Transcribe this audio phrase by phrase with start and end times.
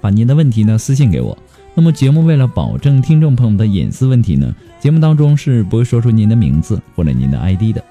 [0.00, 1.36] 把您的问题呢私信给我。
[1.74, 7.82] 那么节目为了保证听众朋友们的隐私问题呢，节目当中是不会说出您的名字或者您的 ID 的。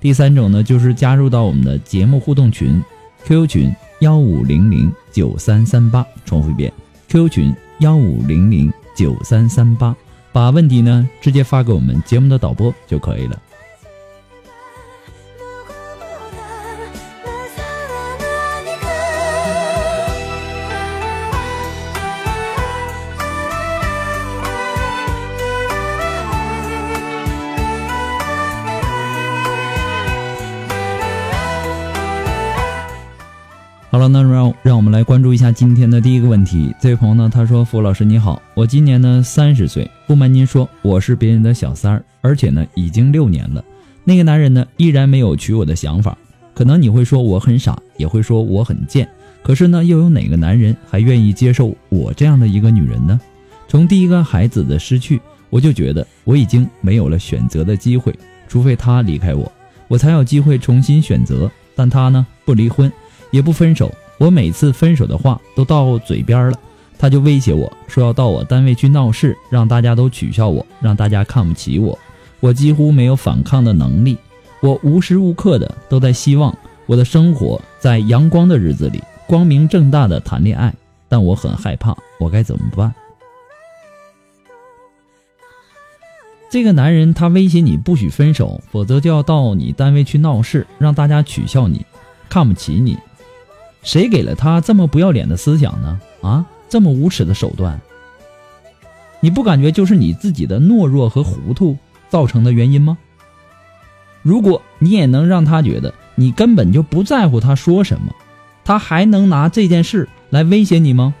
[0.00, 2.82] 第三种呢，就是加入到我们的节目互动群
[3.24, 6.72] ，QQ 群幺五零零九三三八，重复一遍
[7.08, 9.94] ，QQ 群幺五零零九三三八，
[10.32, 13.40] 把问题呢直接发给我们节目的导播就可以了。
[34.04, 36.74] 了，那让让我们来关注一下今天的第一个问题。
[36.80, 43.64] 这位朋友呢，他说：“付老师你好，我今年呢三十岁，不瞒您说，我是别人的小三儿，而且呢已经六年了。
[44.04, 46.16] 那个男人呢依然没有娶我的想法。
[46.52, 49.08] 可能你会说我很傻，也会说我很贱，
[49.42, 53.18] 可是呢，又有哪个男人还愿意接受我这样的一个女人呢？
[53.68, 58.14] 从第一个孩子的失去，我就觉得我已经没有了选择的机会，
[58.48, 59.50] 除非他离开我，
[59.88, 61.50] 我才有机会重新选择。
[61.74, 62.92] 但他呢不离婚。”
[63.34, 66.56] 也不分手，我每次分手的话都到嘴边了，
[66.96, 71.98] 他就威胁我说要到我单位去闹事，让大家都取笑我，让大家看不起我。
[72.38, 74.16] 我几乎没有反抗的能力，
[74.60, 76.56] 我无时无刻的都在希望
[76.86, 80.72] 我的生活在阳光的日子里光明正大的谈恋爱，
[81.08, 82.94] 但我很害怕，我该怎么办？
[86.48, 91.84] 这个男人他威胁你不许分手，否则就要到你单位去闹事，让大家取笑你，
[92.28, 92.96] 看不起你。
[93.84, 96.00] 谁给了他这么不要脸的思想呢？
[96.22, 97.80] 啊，这么无耻的手段，
[99.20, 101.76] 你不感觉就是你自己的懦弱和糊涂
[102.08, 102.98] 造成的原因吗？
[104.22, 108.14] 如果你也能让他觉得你根本就不在乎他说什么，
[108.64, 111.14] 他还能拿这件事来威胁你吗？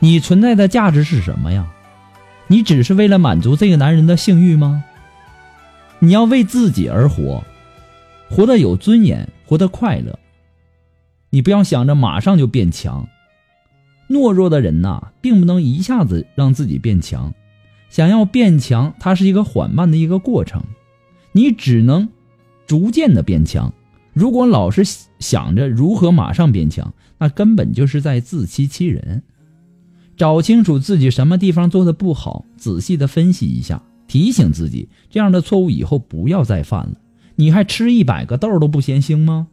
[0.00, 1.66] 你存在的价值是什么呀？
[2.48, 4.82] 你只是为了满足这个男人的性欲吗？
[6.00, 7.42] 你要为自己而活，
[8.28, 10.18] 活得有尊严，活得快乐。
[11.34, 13.08] 你不要想着马上就变强，
[14.08, 17.34] 懦弱的人呐，并不能一下子让自己变强。
[17.90, 20.62] 想要变强，它是一个缓慢的一个过程，
[21.32, 22.08] 你只能
[22.68, 23.74] 逐渐的变强。
[24.12, 24.84] 如果老是
[25.18, 29.24] 想着如何马上变强，那根本就是在自欺欺人。
[30.16, 36.92] 找清楚自己什么地方做的不好，仔细的分析一下，提醒自己这样的错误以后不要再犯了。
[37.34, 39.48] 你还吃一百个豆都不嫌腥吗？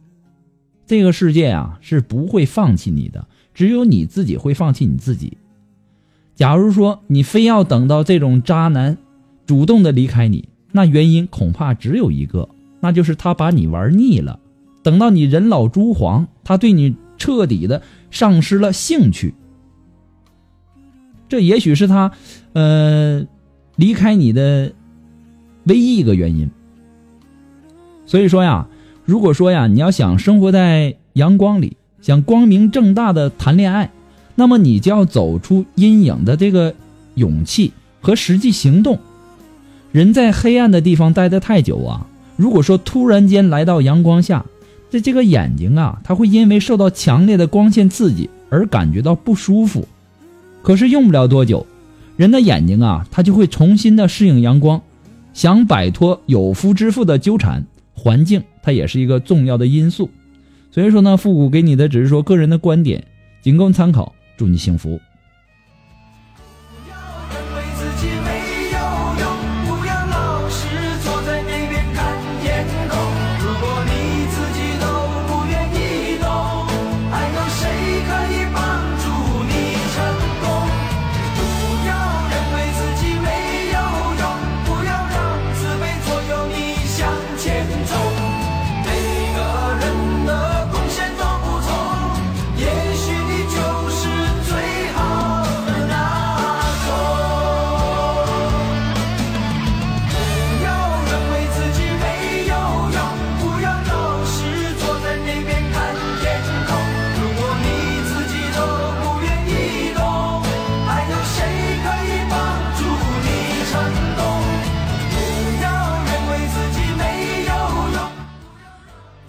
[0.86, 5.38] 这个世界啊是不会放弃你的，只有你自己会放弃你自己。
[6.34, 8.98] 假如说你非要等到这种渣男
[9.46, 12.48] 主动的离开你，那原因恐怕只有一个，
[12.80, 14.40] 那就是他把你玩腻了。
[14.82, 19.34] 等到你人老珠黄，他对你彻底的丧失了兴趣，
[21.28, 22.12] 这也许是他，
[22.52, 23.24] 呃，
[23.76, 24.72] 离开你的
[25.64, 26.50] 唯一一个原因。
[28.04, 28.68] 所以说呀。
[29.12, 33.90] 如果说呀，你要想生活在阳光里，想光明正大的谈恋爱，
[34.36, 36.74] 那么你就要走出阴影的这个
[37.16, 38.98] 勇气和实际行动。
[39.90, 42.06] 人在黑暗的地方待得太久啊，
[42.38, 44.46] 如果说突然间来到阳光下，
[44.88, 49.86] 这这个眼睛啊，它会因为受到强烈的光线刺激而感觉到不舒服。
[50.62, 51.66] 可是用不了多久，
[52.16, 54.80] 人的眼睛啊，它就会重新的适应阳光，
[55.34, 57.62] 想摆脱有夫之妇的纠缠。
[57.94, 60.08] 环境它也是一个重要的因素，
[60.70, 63.04] 所以说呢，复古给你的只是说个人的观点，
[63.42, 64.14] 仅供参考。
[64.36, 64.98] 祝你幸福。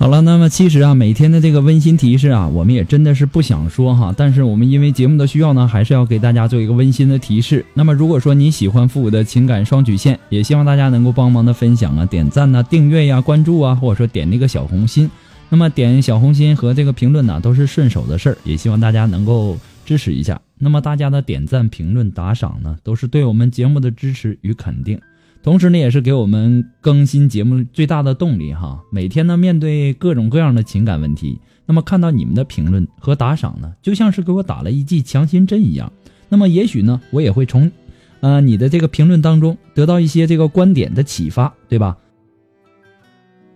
[0.03, 7.65] 好了，那么其实啊，每天的这个温馨提示啊，我们也真的是不想说哈，但是我们因为节目的需要呢，还是要给大家做一个温馨的提示。
[7.73, 15.09] 那么如果说你喜欢复古的情感双曲线，也希望大家能够帮忙的分享啊、点赞呐、订阅呀、关注啊，或者说点那个小红心。
[15.47, 20.38] 那么点小红心和这个评论呢，都是顺手的事儿，也希望大家能够支持一下。
[20.59, 25.00] 那么大家的点赞、评论、打赏呢，都是对我们节目的支持与肯定。
[25.44, 28.81] 同时呢，也是给我们更新节目最大的动力哈。
[28.90, 35.92] 每天呢，面对各种各样的情感问题，那么看到你们的评论和打赏呢，就像是给我打了一剂强心针一样。
[36.30, 37.69] 那么也许呢，我也会从，
[38.22, 41.98] 呃，你的这个评论当中得到一些这个观点的启发，对吧？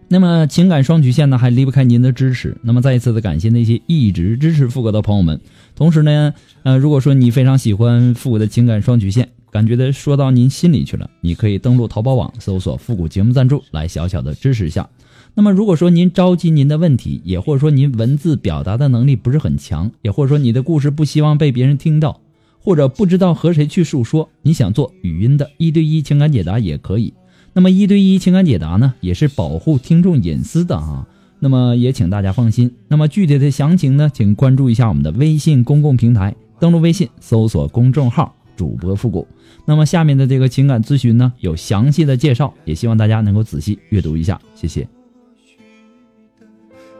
[0.09, 2.57] 那么情感双曲线呢，还离不开您的支持。
[2.63, 5.39] 那么再一次的感谢那些一直支持富哥的朋友们。
[5.73, 6.33] 同时呢，
[6.63, 9.29] 呃，如果说你非常喜欢富哥的情感双曲线。
[9.57, 14.87] 感觉的说到您心里去了，你可以登录淘宝网搜索“复古节目赞助”来小小的支持一下。
[15.33, 22.21] 那么如果说您着急您的问题，也或者说您文字表达的能力不是很强，也或者说你的故事不希望被别人听到，
[22.59, 27.15] 或者不知道和谁去诉说，你想做语音的一对一情感解答也可以。
[27.53, 31.07] 那么一对一情感解答呢，也是保护听众隐私的啊。
[31.39, 32.71] 那么也请大家放心。
[32.89, 38.36] 那么具体的详情呢，请关注一下我们的微信公共平台，登录微信搜索公众号。
[38.57, 39.25] 主播复古，
[39.63, 44.85] 那么下面的这个情感咨询呢，有详细的介绍，也希望大家能够仔细阅读一下，谢谢。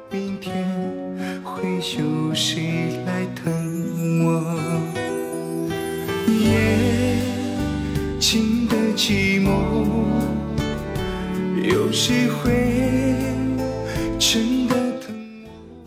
[0.09, 0.63] 明天
[1.43, 1.63] 会
[1.99, 4.43] 有谁来等我？
[6.29, 7.19] 夜
[8.19, 9.49] 静的寂寞，
[11.69, 12.66] 有谁会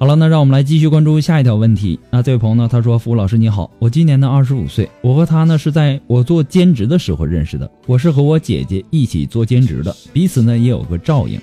[0.01, 2.01] 好了，那让我们来继续关注下一条问题。
[2.09, 2.67] 那这位朋友呢？
[2.73, 7.71] 他说：“服务老师你好，我今年呢二十五岁，我和他呢是在我做兼职的时候认识的。
[7.87, 11.39] 我是和我姐姐一起做兼职的，彼此呢也有个照应。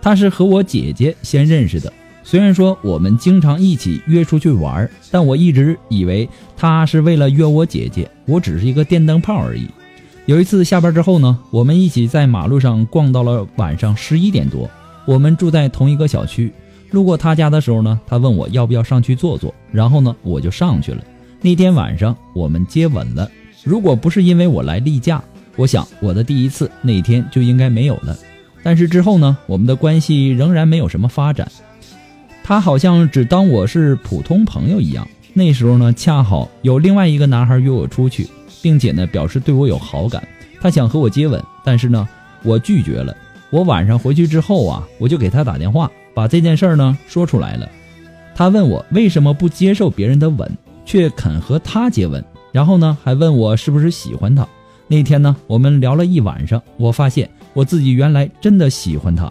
[0.00, 1.92] 他是和我姐姐先认识的，
[2.24, 6.26] 虽然说我们经常一起约出去玩，但我一直以为
[6.56, 9.66] 他是为了约我姐姐，我只是一个电灯泡而已。
[10.24, 14.66] 有一次下班之后呢，我们一起在马路上逛到了晚上十一点多，
[15.04, 16.50] 我们住在同一个小区。”
[16.90, 21.04] 路过他家的时候呢，他问我要不要上去坐坐，然后呢，我就上去了。
[21.40, 23.30] 那天晚上我们接吻了。
[23.62, 25.22] 如果不是因为我来例假，
[25.56, 28.16] 我想我的第一次那天就应该没有了。
[28.62, 31.50] 但是之后呢，我们的关系仍然没有什么发展。
[32.42, 35.06] 他好像只当我是普通朋友一样。
[35.34, 38.26] 那时候呢，恰好有另外一个男孩约我出去，
[38.62, 40.26] 并且呢表示对我有好感，
[40.60, 42.08] 他想和我接吻，但是呢，
[42.42, 43.14] 我拒绝了。
[43.50, 45.90] 我晚上回去之后啊，我就给他打电话。
[46.14, 47.68] 把这件事儿呢说出来了，
[48.34, 50.50] 他问我为什么不接受别人的吻，
[50.84, 54.46] 却肯和他接吻，然后呢还问我是不是喜欢他。
[54.86, 59.30] 那天呢我们聊了一晚上，我发现我自己原来真的喜欢他。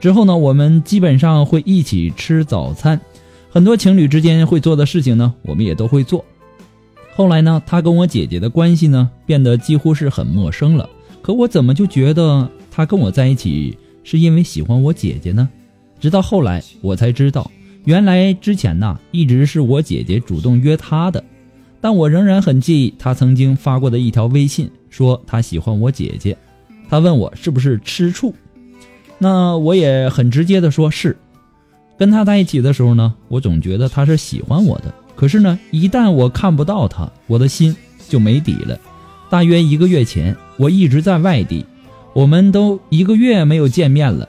[0.00, 3.00] 之后呢我们基本上会一起吃早餐，
[3.48, 6.24] 很多情侣之间会做的事情呢我们也都会做。
[7.14, 10.88] 后来呢他跟我姐姐的关系呢变得几乎是很陌生了，
[11.22, 15.48] 可我怎么就觉得他跟我在一起是因为喜欢我姐姐呢？
[15.98, 17.50] 直到后来，我才知道，
[17.84, 21.22] 原来之前呐，一直是我姐姐主动约他的。
[21.80, 26.36] 但我仍然很介意他曾经发过的一条微信，说他喜欢我姐姐。
[26.88, 28.34] 他问我是不是吃醋，
[29.18, 31.16] 那我也很直接的说是。
[31.98, 34.92] 跟他在一起的时候呢，我总觉得他是喜欢我的。
[35.14, 37.74] 可是呢，一旦我看不到他，我的心
[38.08, 38.78] 就没底了。
[39.30, 41.64] 大约一个月前，我一直在外地，
[42.12, 44.28] 我们都一个月没有见面了。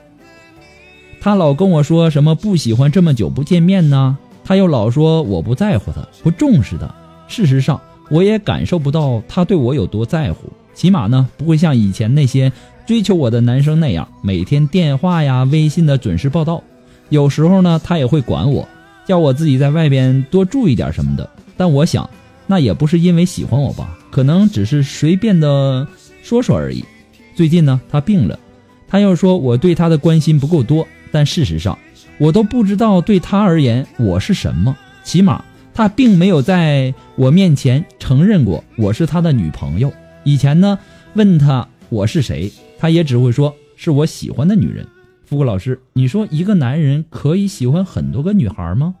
[1.20, 4.16] 他老跟我说什么不喜欢这么久不见面呢？
[4.44, 6.88] 他又老说我不在乎他，不重视他。
[7.26, 12.50] 事实上，我也感受不到他对我有多在乎，起码呢，不会像以前那些
[12.86, 16.62] 追求我的男生那样，每天电话呀、微信的准时报道。
[17.10, 18.66] 有时候呢，他也会管我，
[19.06, 21.28] 叫我自己在外边多注意点什么的。
[21.56, 22.08] 但我想，
[22.46, 25.86] 那也不是因为喜欢我吧，可能只是随便的
[26.22, 26.82] 说说而已。
[27.34, 28.38] 最近呢，他病了，
[28.88, 30.86] 他又说我对他的关心不够多。
[31.10, 31.78] 但事实上，
[32.18, 34.76] 我都不知道对他而言我是什么。
[35.02, 39.92] 起码他并没有在我面前承认过我是他的女朋友。
[40.24, 40.78] 以前呢，
[41.14, 44.86] 问他我是谁，他也只会说是我喜欢的女人。
[45.24, 48.96] 富贵老师，你说一个男人可以喜欢很多个女孩吗？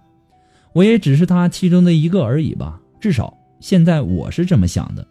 [0.72, 2.80] 我也只是他其中的一个而已吧。
[3.00, 5.06] 至少现在我是这么想的。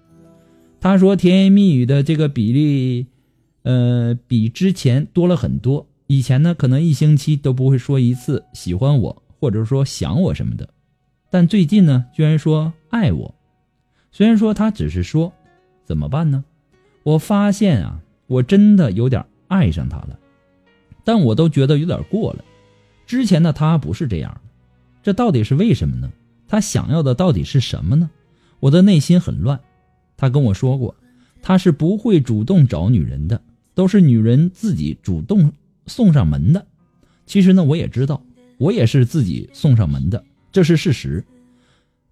[0.79, 3.07] 他说甜言蜜语的这个比例，
[3.63, 5.87] 呃，比之前多了很多。
[6.07, 10.69] 以前呢，可能一星期都不会说一次喜欢我，或者说想我什么的，
[11.29, 13.35] 但最近呢，居然说爱我。
[14.11, 15.31] 虽然说他只是说，
[15.83, 16.43] 怎么办呢？
[17.03, 20.17] 我发现啊，我真的有点爱上他了，
[21.03, 22.43] 但我都觉得有点过了。
[23.05, 24.41] 之前的他不是这样，
[25.03, 26.11] 这到底是为什么呢？
[26.47, 28.09] 他想要的到底是什么呢？
[28.61, 29.59] 我的内心很乱。
[30.15, 30.95] 他跟我说过，
[31.41, 33.41] 他是不会主动找女人的，
[33.75, 35.51] 都是女人自己主动
[35.87, 36.65] 送上门的。
[37.25, 38.21] 其实呢，我也知道，
[38.57, 41.25] 我也是自己送上门的，这是事实。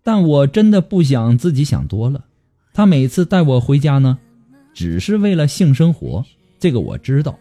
[0.04, 2.26] 但我真的不想自己想多了。
[2.74, 4.18] 他每次带我回家呢，
[4.74, 6.26] 只是为了性生活，
[6.60, 7.40] 这个我知道，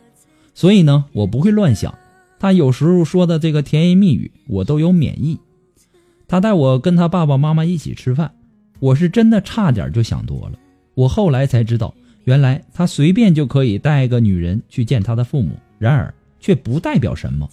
[0.54, 1.92] 所以呢，我不会乱想。
[2.38, 5.38] 他有时候说的这个甜言蜜语，我都有免疫。
[6.28, 8.32] 他带我跟他爸爸妈妈一起吃饭，
[8.80, 10.58] 我是真的差点就想多了。
[10.94, 16.14] 我后来才知道，原来他随便就可以带个女人去见他的父母，然而
[16.44, 17.48] 却不代表什么。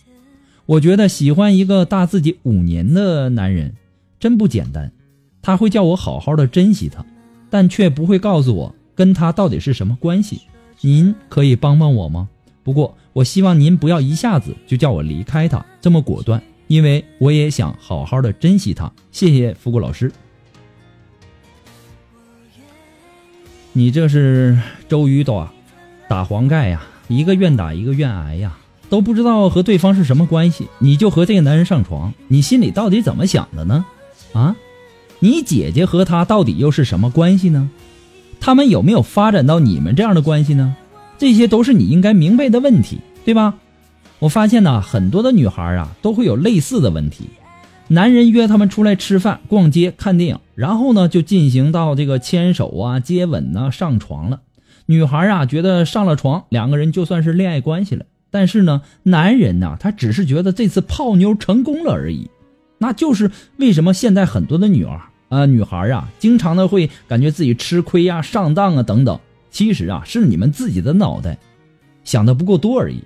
[0.65, 3.74] 我觉得喜欢一个大自己五年的男人，
[4.19, 4.91] 真不简单。
[5.41, 7.05] 他会叫我好好的珍惜他，
[7.50, 10.41] 但却不会告诉我跟他到底是什么关系。
[10.81, 12.27] 您可以帮帮我吗？
[12.63, 18.91] 不过我希望您不要一下子就叫我离开他这么果断，因为我也想好好的珍惜他。
[19.13, 20.12] 谢谢复古老师。
[23.71, 25.50] 你这是周瑜打
[26.10, 28.57] 打黄盖呀，一个愿打一个愿挨呀，
[28.91, 33.86] 都不知道和对方是什么关系，你就和这个男人上床，你心里到底怎么想的呢？
[34.33, 34.53] 啊？
[35.19, 37.69] 你姐姐和他到底又是什么关系呢？
[38.41, 40.75] 他们有没有发展到你们这样的关系呢？
[41.17, 43.53] 这些都是你应该明白的问题，对吧？
[44.19, 47.29] 我发现呢，很多的女孩啊都会有类似的问题。
[47.88, 54.41] 男人约她们出来吃饭、逛街、看电影，然后呢就进行到这个牵手啊、接吻呐、上床了。
[54.86, 58.03] 女孩啊觉得上了床，两个人就算是恋爱关系了。
[58.31, 62.29] 但是呢，男人呢他只是觉得这次泡妞成功了而已。
[62.79, 65.00] 那就是为什么现在很多的女儿。
[65.29, 69.17] 啊，女孩啊，经常的会感觉自己吃亏呀、上当啊等等。
[69.50, 71.38] 其实啊，是你们自己的脑袋
[72.03, 73.01] 想的不够多而已。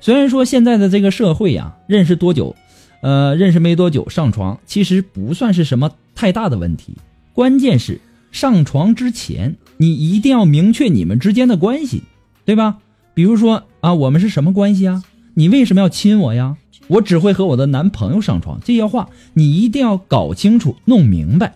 [0.00, 2.56] 虽然说现在的这个社会呀，认识多久，
[3.02, 6.96] 呃，认识没多久上床，其实不算是什么太大的问题。
[7.34, 12.02] 关键是上床之前，你一定要明确你们之间的关系，
[12.46, 12.78] 对吧？
[13.12, 15.02] 比如说啊，我们是什么关系啊？
[15.34, 16.56] 你为什么要亲我呀？
[16.86, 21.54] 我只会和我的男朋友上床，这些话你一定要搞清楚、弄明白。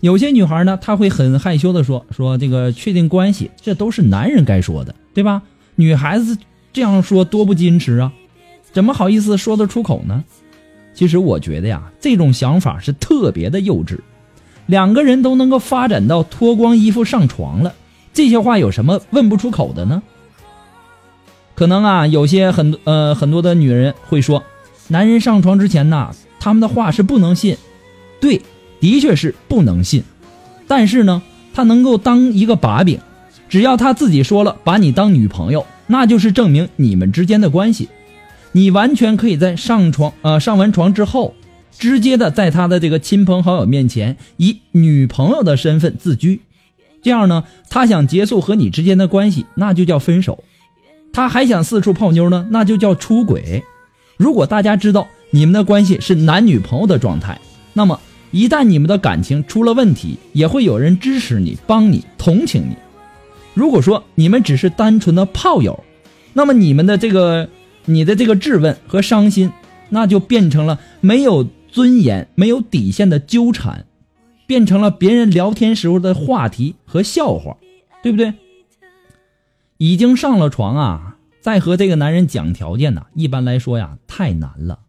[0.00, 5.40] 有些女孩呢，她会很害羞的说：“说这个确定关系，这都是男人该说的，对吧？
[5.76, 6.36] 女孩子
[6.74, 8.12] 这样说多不矜持啊，
[8.70, 10.22] 怎么好意思说得出口呢？”
[10.92, 13.98] 其实我觉得呀，这种想法是特别的幼稚。
[14.66, 17.74] 两个人都能够发展到脱光衣服上床了，
[18.12, 20.02] 这些话有什么问不出口的呢？
[21.60, 24.42] 可能啊，有些很呃很多的女人会说，
[24.88, 27.54] 男人上床之前呢，他们的话是不能信。
[28.18, 28.40] 对，
[28.80, 30.02] 的确是不能信。
[30.66, 31.20] 但是呢，
[31.52, 32.98] 他能够当一个把柄，
[33.50, 37.90] 只要他自己说了把你当女朋友，那就是证明你们之间的关系。
[38.52, 41.34] 你完全可以在上床呃上完床之后，
[41.78, 46.40] 直接的在他的这个亲朋好友面前以女朋友的身份自居。
[47.02, 50.42] 这样呢，他想结束和你之间的关系，那就叫分手。
[51.12, 53.62] 他还想四处泡妞呢，那就叫出轨。
[54.16, 57.40] 如果大家知道你们的关系是男女朋友的状态，
[57.72, 57.98] 那么
[58.30, 62.76] 一旦你们的感情出了问题，也会有人支持你、帮你、同情你。
[63.54, 65.82] 如果说你们只是单纯的炮友，
[66.32, 67.48] 那么你们的这个、
[67.86, 69.50] 你的这个质问和伤心，
[69.88, 73.84] 那就变成了没有尊严、没有底线的纠缠，
[74.46, 77.56] 变成了别人聊天时候的话题和笑话，
[78.02, 78.32] 对不对？
[79.80, 84.80] 已经上了床啊，再和这个男人讲条件呢，一般来说呀太难了。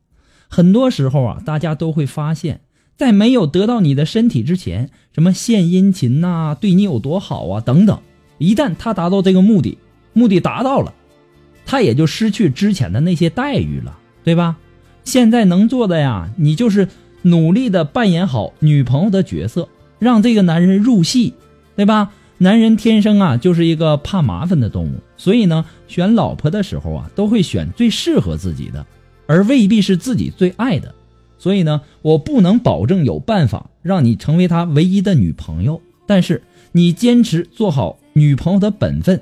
[0.49, 2.59] 很多时候啊，大家都会发现，
[2.97, 7.97] 在没有得到你的身体之前，什么献殷勤呐，对你有多好啊等等，
[8.37, 9.77] 一旦他达到这个目的，
[10.11, 10.93] 目的达到了，
[11.65, 14.57] 他也就失去之前的那些待遇了，对吧？
[15.05, 16.89] 现在能做的呀，你就是
[17.21, 19.69] 努力的扮演好女朋友的角色，
[19.99, 21.33] 让这个男人入戏，
[21.77, 22.11] 对吧？
[22.41, 28.83] 男人天生啊就是一个怕麻烦的动物，所以呢，选老婆的时候啊，都会选最适合自己的，
[29.27, 30.91] 而未必是自己最爱的。
[31.37, 39.21] 所以呢，我不能保证有办法让你成为他唯一的女朋友，但是你坚持做好女朋友的本分，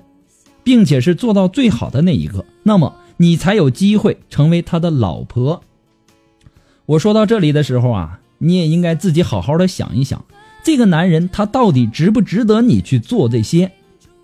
[0.63, 5.61] 并且是做到最好的那一个，那么你才有机会成为他的老婆。
[6.85, 10.23] 我说到这里的时候啊，你也应该自己好好的想一想。
[10.63, 13.71] 这个男人他到底值不值得你去做这些？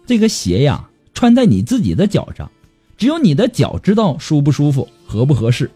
[0.06, 2.52] 这个鞋呀，穿在你自己的脚上，
[2.98, 5.72] 只有你的脚知道舒不舒服、合不合适。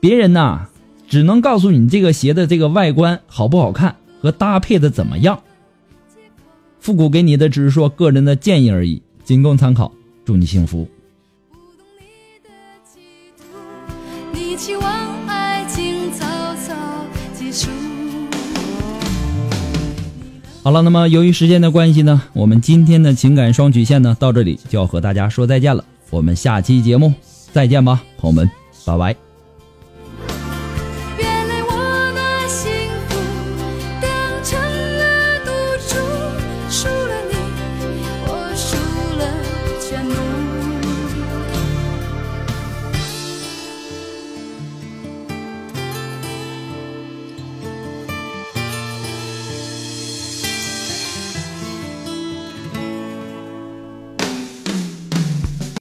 [0.00, 0.66] 别人呐，
[1.08, 5.40] 只能告诉你这个鞋的这个外观好不好看和搭配的怎么样。
[6.80, 9.92] 复古给你的只是说个人的建议而已，仅供参考。
[10.24, 10.86] 祝你幸福。
[20.62, 25.82] 好了，那么由于时间的关系呢，我们今天的情感双曲线呢到这里就要和大家说再见了。
[26.10, 27.14] 我们下期节目
[27.52, 28.50] 再见吧，朋友们，
[28.84, 29.27] 拜拜。